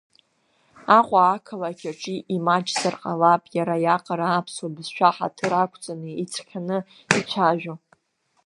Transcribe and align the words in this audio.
Аҟәа 0.97 1.21
ақалақь 1.35 1.85
аҿы 1.91 2.15
имаҷзар 2.35 2.95
ҟалап 3.01 3.43
иара 3.57 3.75
иаҟара 3.85 4.27
аԥсуа 4.39 4.73
бызшәа 4.73 5.09
ҳаҭыр 5.15 5.53
ақәҵаны, 5.63 6.09
ицқьаны 6.23 6.77
ицәажәо. 7.19 7.75